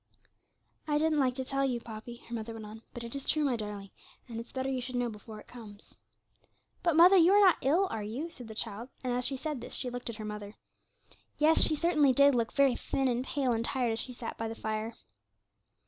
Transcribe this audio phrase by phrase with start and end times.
[0.87, 3.43] 'I didn't like to tell you, Poppy,' her mother went on; 'but it is true,
[3.45, 3.91] my darling,
[4.27, 5.95] and it's better you should know before it comes.'
[6.81, 9.61] 'But, mother, you are not ill, are you?' said the child; and as she said
[9.61, 10.55] this she looked at her mother.
[11.37, 14.47] Yes, she certainly did look very thin, and pale, and tired, as she sat by
[14.47, 14.95] the fire.